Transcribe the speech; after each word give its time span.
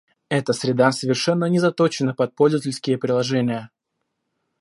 Эта 0.29 0.51
среда 0.53 0.91
совершенно 0.91 1.45
не 1.45 1.59
заточена 1.59 2.15
под 2.15 2.33
пользовательские 2.33 2.97
приложения 2.97 3.69